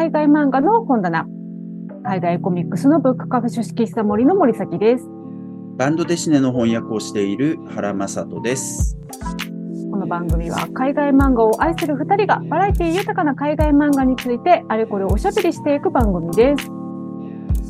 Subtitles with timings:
[0.00, 1.26] 海外漫画の本棚。
[2.04, 5.06] 海外コミックスのブックカフェ書式室森の森崎です。
[5.76, 8.96] バンドデシネの翻訳をしている原正人です。
[9.90, 16.80] この番組は海外漫画を愛する二人がバラエティ豊かな海外漫画についてあれこれおしゃべりしていく番組です。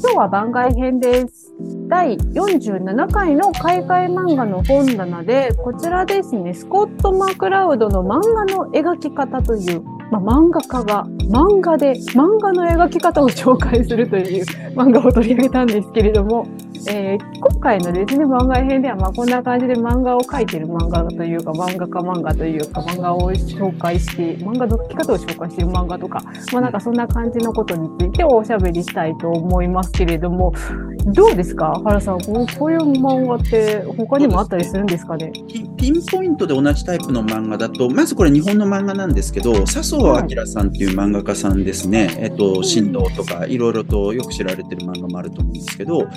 [0.01, 1.53] 今日は番外編です。
[1.89, 16.47] 第47回の海外漫画の本棚で、こちらですね、スコット・マクラウドの漫画の描き方という、まあ、漫画家が漫画で漫画の描き方を紹介するという 漫画を取り上げたんですけれども、
[16.89, 26.21] えー今回のですね、番外編では、まあ、こんな感じで漫画を描いてる漫画というか、漫画家漫画というか、漫画を紹介して、漫画の描き方を紹介してる漫画とか、
[26.53, 30.53] まあ、なんかそんな感じのことについておしゃべりしたいと思いますけれども、
[31.15, 31.79] どうですか？
[31.85, 35.33] 原さん、こうこういう漫画って他にもあったりするんですかね？
[35.49, 42.17] ピピンポイントで同じタイプの漫画だと、まずこれ日本の漫画なんですけど、笹生明さんっていう漫画家さんですね。
[42.19, 46.09] えっと、神道とかいろいろとよく知られてる漫画もあると思うんですけど、はい。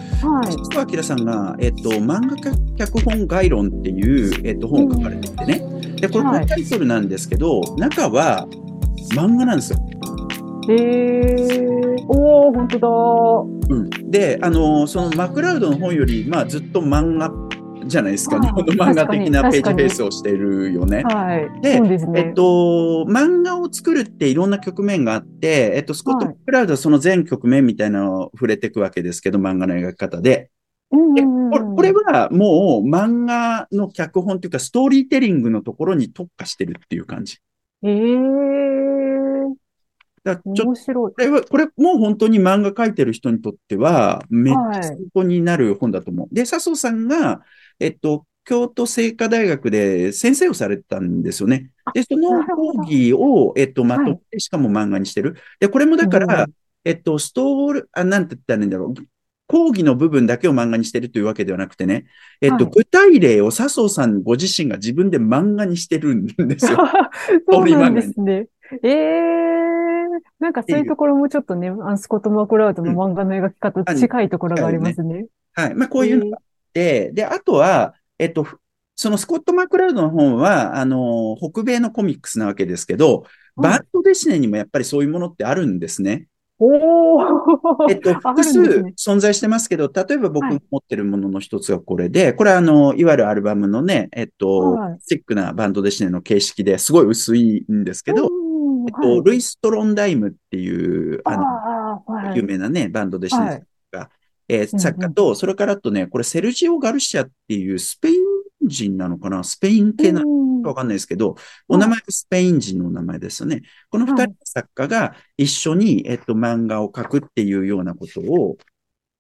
[0.52, 5.59] 笹生明さんが、えっと、漫画家脚本概論っていう、えっと、本を書かれていてね。
[6.02, 8.48] で、これ、このタイトルなんですけど、中は
[9.16, 9.80] 漫画なんですよ。
[10.70, 17.42] えー、おー、本当うん、で、あのそのマクラウドの本より、まあ、ずっと漫画っ
[17.86, 21.03] じゃないですか、日本の漫画的なページフェイスをしているよね。
[21.03, 21.16] だ。
[21.16, 21.62] はい。
[21.62, 21.81] で。
[22.16, 30.50] えっと、漫画を作るっていろんな局面があって、えっと、スコット・クラウドはその全局面みたいなのを触れていくわけですけど、漫画の描き方で。
[30.89, 37.39] これはもう漫画の脚本というか、ストーリーテリングのところに特化してるっていう感じ。
[37.81, 38.92] えー、
[40.24, 41.14] だちょっと面白い。
[41.16, 46.36] これは、これもう本当に漫画描いてる人にとっては、めっちはいゃ参考になる本だと思う。
[46.36, 47.42] で、笹生さんが、
[47.80, 51.72] えっと、京都精華大学で先生をされてたんですよね。
[51.94, 55.36] で、その講義を、えっと、まとめはて、しかも漫画にしてる。
[55.60, 56.48] で、これもだかうんら、
[56.86, 58.94] えっと、ストール、あ、なんて言ったらいいんだろう。
[59.48, 62.06] 講義の部分だけを漫画にしてるというわけではなくてね、
[62.42, 66.80] えっと、はい具体例を笹生さんご自身が自分で漫画にしてるんですよ。
[67.50, 68.48] そうなんですね。
[68.83, 69.83] ええ
[70.40, 75.26] なんかそういうところもちょっとね、あのスコット・マクラウドの漫画の描き方と近いところがありますね。
[75.54, 75.76] はい。
[75.76, 76.44] まあ、こういうのがあっ
[76.74, 78.58] て、で、あとは、えっと、ふ
[78.96, 86.28] そのスコット・マクラウドの本は、あの、北米のコミックスなわけですけど、はいバンドデシネにもやっぱりそういうものってあるんですね。
[86.60, 88.60] おお、えっと、あ 複数
[88.98, 98.42] 存在してますけど、例えば僕持ってるものの一つがこれで、これはあの、いわゆるアルバムのね、えっとはい、スティックなバンドデシネの形式ですごい薄いんですけど、うん
[98.88, 101.44] えっと、ルイス・トロンダイムっていう、はい、あの、
[102.05, 102.38] はい。
[102.38, 104.10] 有名なね、バンドデシネはいが、
[104.48, 109.44] えーうん作家と、それからあとね、これセルジオ・ガルシアっていうスペイン人なのかな？
[109.44, 111.36] スペイン系なのうんかわかんないですけど、
[111.67, 113.64] お名前がスペイン人のお名前ですよね。
[113.89, 114.27] この二はい。
[114.27, 118.58] 人の作家が一緒に、えっと、漫画を描くっていうようなことを、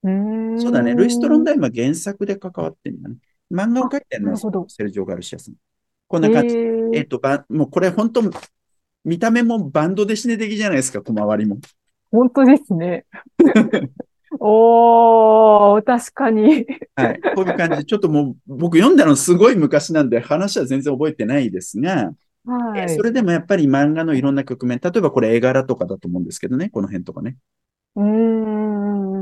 [0.03, 3.15] うんそうだね、ルイス・トロンダイムは原作で関わってるんだね。
[3.51, 4.37] 漫画を描いてるのは
[4.67, 5.55] セルジオ・ガルシアさん。
[6.07, 6.55] こんな感じ。
[6.55, 8.21] ええっと、ばもうこれ本当、
[9.05, 11.57] 見た目もバンドデシネ的じゃないですか、小回りも。
[12.11, 13.05] 本当ですね。
[14.39, 16.65] おー、確かに。
[16.95, 17.21] はい。
[17.35, 22.13] こういう感じで、ちょっともう僕読んだのすごい昔なんで話は全然覚えてないですが、
[22.45, 22.81] はい。
[22.81, 27.37] えそれでもやっぱり漫画のいろんな局面、例えばこれ絵柄とかだと思うんですけどね、この辺とかね。
[27.95, 29.12] うーん。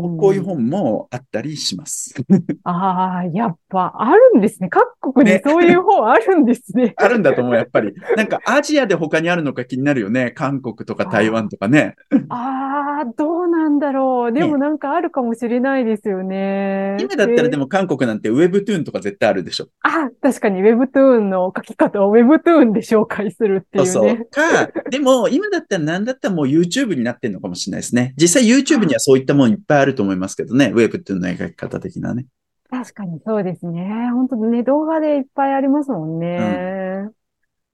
[0.00, 2.14] こういう本もあったりします。
[2.64, 4.68] ああ、やっぱあるんですね。
[4.68, 6.94] 各国にねそういう本あるんですね。
[6.98, 7.92] あるんだと思う、やっぱり。
[8.16, 10.32] なんかアジアで他にあるのか気になるよね。
[10.32, 11.96] 韓国とか台湾とかね。
[12.30, 14.32] ああ、どうなんだろう。
[14.32, 16.96] でもなんかあるかもしれないですよね。
[16.98, 17.58] 今だったらでも。
[17.58, 19.68] も韓国なんてウェブトゥーンとか絶対あるでしょ。
[19.82, 24.18] あ、確かに Webtoon の書き方を Webtoon で紹介するってそういうね。
[24.18, 24.26] そう。
[24.30, 28.14] か、でも今だったら何だったらもう YouTube になってるのかもしれないですね。
[28.16, 30.72] 実際 YouTube にはそういったものいっぱいあると思いますけどね。
[30.74, 32.26] ウェブトゥーンの描き方的なね。
[32.70, 34.10] 確かにそうですね。
[34.12, 37.08] 本当ね、動画でいっぱいありますもんね。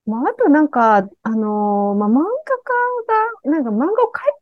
[0.06, 2.22] まあ、あとなんか、あのーまあ、漫画
[3.44, 3.92] 家が、なんか漫画を描い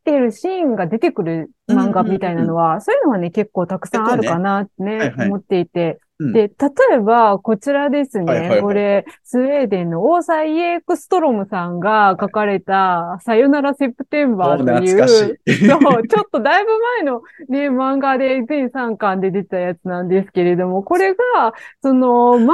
[0.05, 6.01] ているシーンが出てくる漫画みたいなのは、そういうのはね、結構たくさんあるかなってね、はいはい思っていて。
[6.22, 8.24] うんで、例えば、こちらですね。
[8.24, 15.09] はいはいはいこれ、スウェーデンのオーサイ・エクストロムさんが書かれた、さよならセプテンバーという。
[15.09, 21.53] そう、ちょっとだいぶ前のね、漫画で全3巻で出たやつなんですけれども、これが、
[21.83, 22.53] その、漫画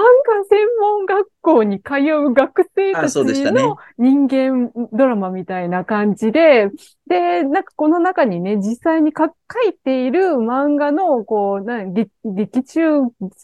[0.49, 1.95] 専門学校に通
[2.27, 6.69] う学生たちの人間ドラマみたいな感じで、
[7.07, 12.83] で、なんかこの中にね、実際にか書いている漫画の、こう、な劇劇中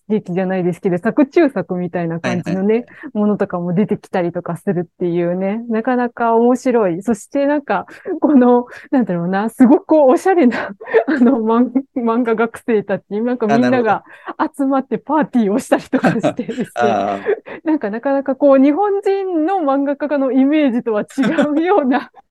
[0.08, 7.02] 劇じゃないですけど、作中作みたいな感じのね、はいものとかも出てきたりとかするっていうね、なかなか面白い。
[7.02, 7.86] そしてなんか、
[8.20, 10.70] この、なんだろうな、すごくおしゃれな、
[11.06, 14.04] あの、漫漫画学生たち、なんかみんあなが
[14.56, 17.20] 集まってパーティーをしたりとかしてですね、 あ
[17.64, 21.04] なんかなかなかこう、日本人の漫画家のイメージとは違
[21.60, 22.24] うような、ー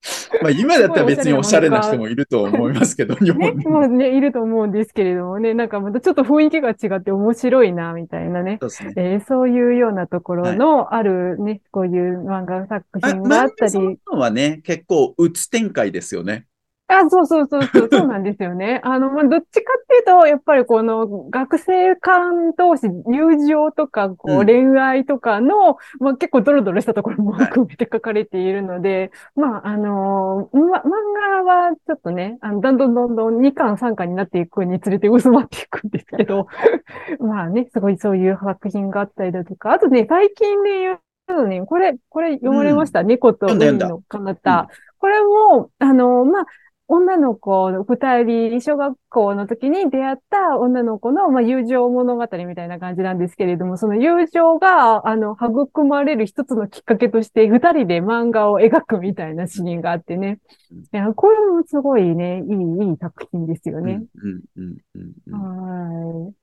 [0.42, 3.64] まあ今だったら別におしゃれな人もいると思いますけど、日ね本、に。
[3.66, 8.58] もうね、いると思うんですけれどもね、なんかまたちょっと雰囲気が違って面白いな、みたいなね。
[8.60, 8.94] そうね。
[8.96, 16.46] えーそういうようなところのあるね、こういう漫画作品があったり、はね、結構、うつ展開ですよね。
[16.90, 18.80] あ、そうそうそうそう、そうなんですよね。
[18.84, 24.44] あの、まあ、どっちかっていうと、やっぱりこの学生間同士、友情とか、こうん。
[24.44, 27.46] う、恋愛とかの、まあ、結構ドロドロしたところもはい。
[27.46, 30.82] 含めて書かれているので、まあ、あのーま、漫
[31.36, 36.46] 画はちょっとね、あの、だんどんどんどん2巻3巻になっていくにつれて薄まっていくんですけど、
[37.20, 43.86] まあね、すごいそういう作品があったりだとか、あとね、最近で言うとね、これ、これ読まれました、猫と読んだ読んだ。
[43.86, 44.68] 海の彼方。
[44.98, 46.46] これも、あの、まあ、
[46.90, 60.38] 女の子二人、小学校の時に出会った女の子の、まあ、友情物語みたいな感じなんですけれども、その友情が、あの、育まれる一つのきっかけとして、二人で漫画を描くみたいなシーンがあってね。
[60.92, 64.02] いや、これもすごいね、いい、いい作品ですよね。
[64.22, 66.24] うん、うん、うん、うん。
[66.24, 66.34] はい。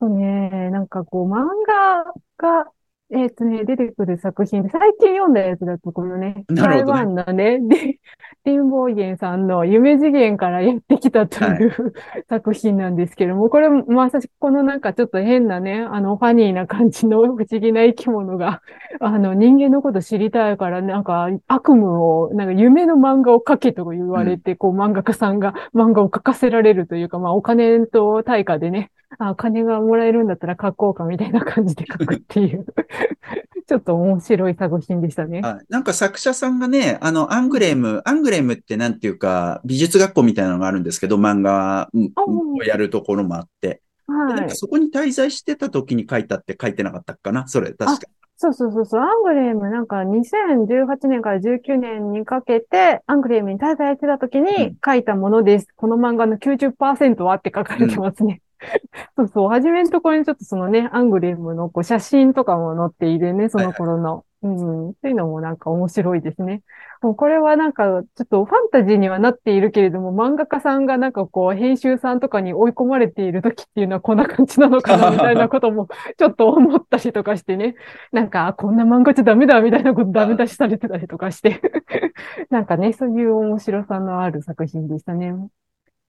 [0.00, 2.04] そうね、なんかこう、漫画
[2.36, 2.70] が、
[3.10, 6.92] えっとね、出てくる作品で、最近読んだやつだと、このね、台なるほどね。
[6.92, 7.98] 湾のね、で、
[8.44, 11.92] リンボーゲンさんの夢次元からやってきたという、
[12.30, 18.62] 作品なんですけども、これまさしくこのなんかちょっと変なね、あの、ファニーな感じの不思議な生き物が、
[19.00, 32.66] あの、人間のこと知りたいから、なんか悪夢を、なんか夢の漫画を描けと言われて、こう漫画家さんが漫画を描かせられるというか、まあお金と対価でね、あ、金がもらえるんだったら書こうかみたいな感じで書くっていう、
[33.66, 35.40] ちょっと面白い作品でしたね。
[35.40, 35.66] はい。
[35.68, 44.50] なんか作者さんがね、あの、アングレム、アングレムってなんていうか、美術学校みたいなのがあるんですけど、漫画をやるところもあって、ではい。
[44.50, 47.48] そこに滞在してた時に書いたって書いてなかったかな？
[47.48, 47.98] それ、確か。
[48.36, 55.68] そうそうそうそう、アングレームなんか2018年から19年にかけて、アングレームに滞在してた時うんに書いたものです。
[55.76, 58.42] この漫画の90%はって書かれてますね。
[59.16, 64.24] そうそう、はじめのところにちょっとそのね、アングレームのこう写真とかも載っているね、その頃の。
[64.42, 66.60] うん、っていうのもなんか面白いですね。
[67.00, 75.88] もうこれはなんか、ちょっとファンタジーにはなっているけれども、漫画家さんがなんかこう、編集さんとかに追い込まれている時っていうのはこんな感じなのかな、 みたいなことも
[76.18, 77.74] ちょっと思ったりとかしてね。
[78.12, 81.60] なんか、あこんな漫画じゃダメだ、みたいなことダメ出しされてたりとかして。
[82.50, 85.34] なんかね、そういう面白さのある作品でしたね。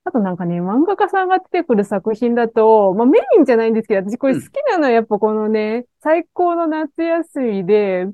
[0.08, 8.06] あとなんかね、漫画家さんが出てくる作品だと、まあメインじゃないんですけど、私これ好きなのはやっぱこのね、最高の夏休みで、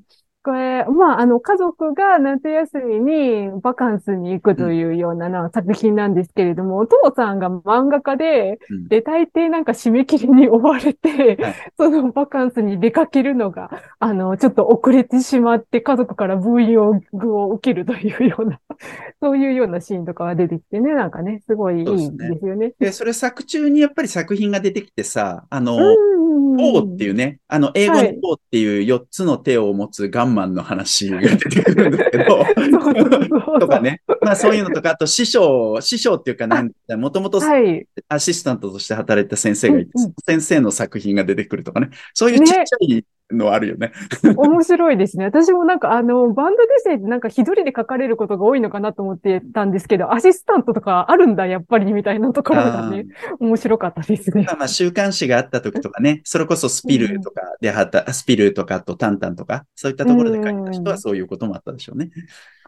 [0.43, 8.87] これ、まあ、あの、家族が夏休みにバカンスに行くというようなな作品なんですけれども、お父さんが漫画家で、うん。
[8.87, 11.09] で、大抵なんか締め切りに追われて、
[11.39, 11.55] はい。
[11.77, 18.59] そのバカンスに出かけるのが、あの、ちょっと遅れてしまって、家族からブーイングを受けるというような、
[19.21, 22.29] そういうようなシーンとかが出てきてね、なんかね、すごいいいですね。
[22.29, 22.73] ですよね。
[22.79, 32.45] で、それ作中にやっぱり作品が出てきてさ、あの、うんポーっていうね、あの、英語のはいポーっていう4つの手を持つガンマンの話が出てくるんですけど、
[33.59, 34.01] とかね。
[34.21, 37.87] まあそういうのとか、あと師匠、師匠っていうかなんもともとはい。
[38.07, 41.89] アシスタントとして働いた先生がいて、うんうん先生の作品が出てくるとかね。
[42.13, 43.91] そういうちっちゃいのあるよね。
[44.35, 45.25] 面白いですね。
[45.25, 53.05] 私もなんかあの、バンドデッセイってなんか一人で書かれることが多いのかなと思ってたんですけど、アシスタントとかあるんだ、やっぱりみたいなところがね、
[53.39, 54.53] 面白かったですねま。
[54.53, 62.09] あまあ週刊誌があった時とかね、それこそスピルーとかで働、スピルーとかあとタンタンとか、そういったところで書いた人はそういうこともあったでしょうね。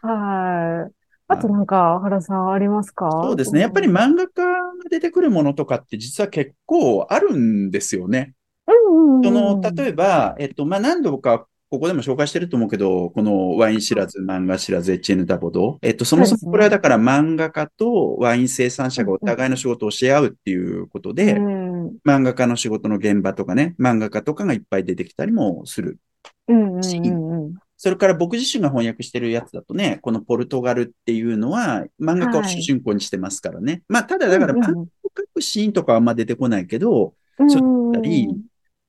[0.02, 0.92] はい。
[1.26, 3.08] あとなんか、原さんありますか？
[3.10, 3.60] そうですね。
[3.60, 8.34] やっぱり漫画家が出てくるものとかって実は結構あるんですよね。
[8.66, 9.24] うんうんうん。
[9.24, 15.78] その、例えば、えっと、まあ、何度か、ここでも紹介してると思うけど、このワイン知らず、漫画知らず、HN ダボド。
[15.82, 21.86] えっと、そもそもこれはだから漫画家とワイン生産者がお互いの仕事をし合うっていうことで、うん。
[22.06, 25.98] 漫画家の仕事の現場とかね、漫画家とかがいっぱい出てきたりもする。
[26.46, 27.54] うんうんうんうん。
[27.76, 33.82] それから僕自身が翻訳してるやつだとね、このポルトガルっていうのは漫画家を主人公にしてますからね。
[33.88, 34.88] まあ、ただだから漫画を描
[35.34, 38.28] くシーンとかはあんま出てこないけど、うんそうだったり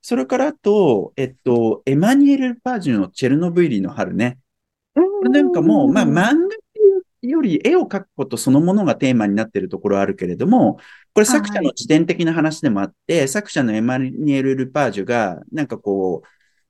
[0.08, 4.38] それからあと、えっと、エマニュエル・パージュのチェルノブイリの春ね。
[4.94, 6.32] うんなんかもう、まあ、漫画
[7.22, 10.78] より絵を描くことそのものがテーマになっているところはあるけれども、
[11.12, 16.28] これ作者の自伝的な話でもあって、作者のエマニュエル・ルパージュが、なんかこう、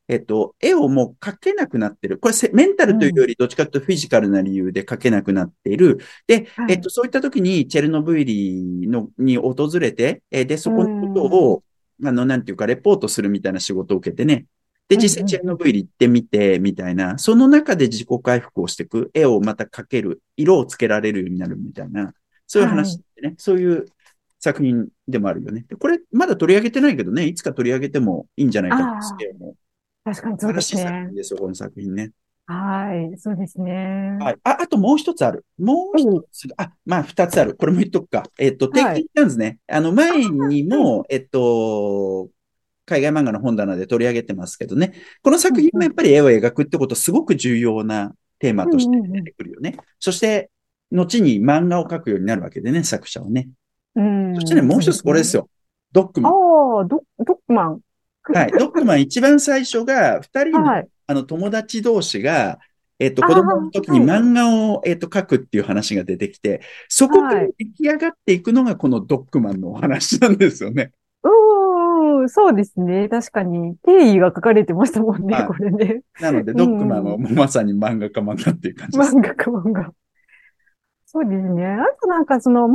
[0.08, 2.16] えっと、絵をもう描けなくなってる。
[2.16, 5.98] これせ、メンタルというより、どっちかというとフィジカルな理由で描けなくなっている。
[6.26, 11.62] で、はいえっと、そういった時に、チェルノブイリの、に訪れて、えーで、そこのことを、
[12.04, 14.46] あの、なんていうか、レポートするみたいな仕事を受けてね。
[14.88, 22.14] で、実際チェルノブイリ行ってみて、みたいな、その中で自己回復をしていく、絵をまた描ける、色をつけられるようになるみたいな、
[22.46, 23.86] そういう話でね、そういう
[24.38, 25.64] 作品でもあるよね。
[25.68, 29.56] でこれ、まだ取り上げてないけどね、いつか取り上げてもいいんじゃないかと思うんですけども。
[30.04, 31.14] 確かに素晴らしいそうですね作品。
[31.16, 32.10] ですよ、この作品ね。
[32.46, 34.16] はい、そうですね。
[34.20, 34.36] はい。
[34.44, 35.44] あ、あともう一つある。
[35.58, 37.56] もう一つ、あ、まあ二つある。
[37.56, 38.22] これも言っとくか。
[38.38, 39.58] えっと、定はい期なんですね。
[39.66, 42.28] あの、前にも、えっと、
[42.84, 44.94] 海外漫画の本棚で取り上げてますけどね。
[45.22, 49.76] この作品もやっぱり絵を描くってことすごく重要なテーマとして出てくるよね。
[49.98, 50.50] そして、
[50.92, 53.48] 後に漫画を描くようになるわけでね、作者はね。
[53.96, 55.48] うんそしてね、もう一つこれですよ。
[55.90, 56.32] ドッグマン。
[56.32, 57.80] ああ、ドドッグマン。
[58.22, 58.52] はい。
[58.52, 60.88] ドッグマン一番最初が、二人のはい。
[61.06, 62.58] あの、友達同士が、
[62.98, 70.92] えっと、子供の時に漫画を、えっと、描くっていう話が出てきて、そこからはい出来上がっていくのがこのドッグマンのお話なんですよね。
[71.22, 73.08] うーん、そうですね。
[73.08, 76.00] 確かに、定義が書かれてましたもんね、はいこれね。
[76.20, 79.14] なので、ドッグマンはもうまさに漫画家漫画っていう感じです。
[79.14, 79.92] 漫画か漫画。
[81.08, 81.64] そうですね。
[81.64, 82.74] あとなんかその漫画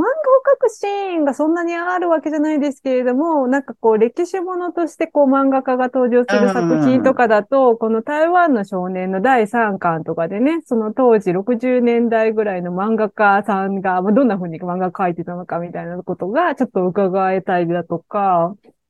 [0.56, 18.81] 描くシーンがそんなにあるわけじゃないですけれども、なんかこう歴史ものとしてこう漫画家が登場する作品とかだと、この台湾の少年の第3巻とかでね、その当時60年代ぐらいの漫画家さんが、まあ、どんな風に漫画描いてたのかみたいなことがちょっと伺えたりだとか、あ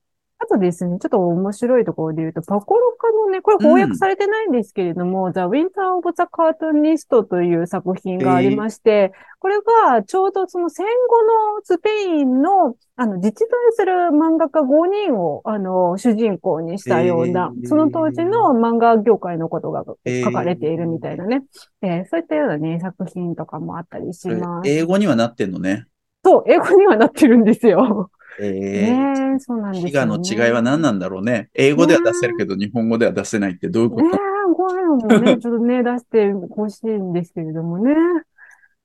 [0.47, 11.21] とですね、ちょっと面白いところで言うと、パコロカのね、これ翻訳されてないんですけれども、The Winter of the Cartoonist という作品がありまして、これがちょうどその戦後
[11.57, 21.43] のスペインの、あの、実在する漫画家5人を、あの、主人公にしたような、えーその当時の漫画業界のことが書かれているみたいなね、
[21.81, 24.69] えーそういったようなね、作品とかもあったりします。
[24.69, 25.87] 英語にはなってんのね。
[26.23, 28.09] そう、英語にはなってるんですよ。
[28.39, 30.05] えー、そうなんです飢餓。
[30.05, 31.49] の違いは何なんだろうね。
[31.53, 34.03] 英語では出せるけど、日本語では出せないってどういうこと？
[34.03, 37.93] ねえ、こういうのもね、 ちょっとね、出してほしいんですけれどもね。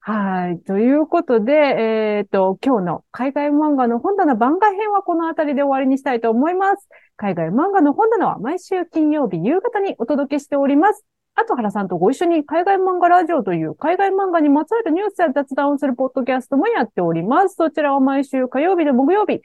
[0.00, 0.58] はい。
[0.60, 6.88] ということで、えっと、今日の海外漫画の本棚番外編はこの辺りで終わりにしたいと思います。
[7.16, 11.04] 海外漫画の本棚は毎週金曜日夕方にお届けしております。
[11.40, 17.54] あと原さんとご一緒に海外漫画ラジオという海外漫画にまつわるニュースや雑談をするポッドキャストもやっております。
[17.54, 19.40] そちらは毎週火曜日と木曜日、12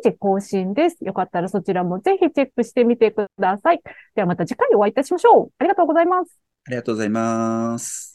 [0.00, 0.98] 時更新です。
[1.04, 3.80] よかったらそちらもぜひチェックしてみてください。
[4.14, 5.50] ではまた次回お会いいたしましょう。
[5.58, 6.38] ありがとうございます。
[6.68, 8.13] ありがとうございます。